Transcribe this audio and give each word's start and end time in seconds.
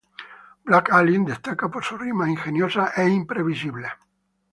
Black 0.65 0.91
Alien 0.91 1.25
destaca 1.25 1.69
por 1.69 1.83
sus 1.83 1.99
rimas 2.01 2.27
ingeniosas 2.29 2.97
e 2.97 3.07
imprevisibles. 3.07 3.91